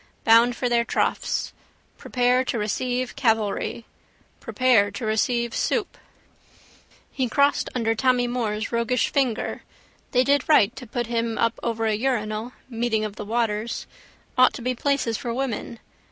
Bound 0.23 0.55
for 0.55 0.67
their 0.67 0.83
troughs. 0.83 1.53
Prepare 1.99 2.43
to 2.45 2.57
receive 2.57 3.15
cavalry. 3.15 3.85
Prepare 4.39 4.89
to 4.89 5.05
receive 5.05 5.53
soup. 5.53 5.95
He 7.11 7.29
crossed 7.29 7.69
under 7.75 7.93
Tommy 7.93 8.25
Moore's 8.25 8.71
roguish 8.71 9.09
finger. 9.09 9.61
They 10.09 10.23
did 10.23 10.49
right 10.49 10.75
to 10.75 10.87
put 10.87 11.05
him 11.05 11.37
up 11.37 11.59
over 11.61 11.85
a 11.85 11.93
urinal: 11.93 12.53
meeting 12.67 13.05
of 13.05 13.15
the 13.15 13.25
waters. 13.25 13.85
Ought 14.39 14.53
to 14.55 14.63
be 14.63 14.73
places 14.73 15.17
for 15.19 15.31
women. 15.35 15.77